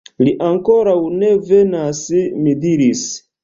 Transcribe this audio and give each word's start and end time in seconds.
Li 0.27 0.31
ankoraŭ 0.47 0.95
ne 1.19 1.31
venas, 1.51 2.03
mi 2.41 2.59
diris. 2.67 3.09